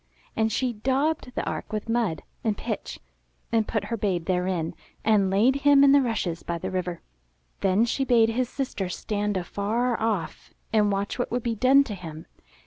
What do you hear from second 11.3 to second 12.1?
be done to